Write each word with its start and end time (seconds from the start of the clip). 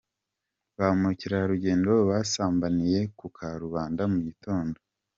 Ba 0.77 0.87
mukerarugendo 0.99 1.91
basambaniye 2.09 2.99
ku 3.17 3.25
karubanda 3.37 4.03
mu 4.11 4.19
gitondo. 4.27 4.77